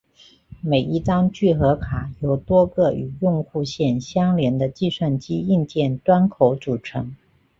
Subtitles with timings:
[0.63, 7.13] 每一张聚合卡由多个与用户线相连的计算机硬件端口组成。